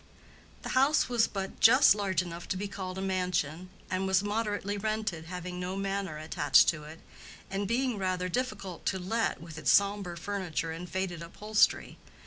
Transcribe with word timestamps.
The 0.63 0.69
house 0.69 1.07
was 1.09 1.27
but 1.27 1.59
just 1.59 1.93
large 1.93 2.23
enough 2.23 2.47
to 2.47 2.57
be 2.57 2.67
called 2.67 2.97
a 2.97 3.03
mansion, 3.03 3.69
and 3.87 4.07
was 4.07 4.23
moderately 4.23 4.75
rented, 4.75 5.25
having 5.25 5.59
no 5.59 5.75
manor 5.75 6.17
attached 6.17 6.67
to 6.69 6.85
it, 6.85 7.01
and 7.51 7.67
being 7.67 7.99
rather 7.99 8.27
difficult 8.27 8.83
to 8.87 8.97
let 8.97 9.39
with 9.43 9.59
its 9.59 9.71
sombre 9.71 10.17
furniture 10.17 10.71
and 10.71 10.89
faded 10.89 11.21
upholstery. 11.21 11.99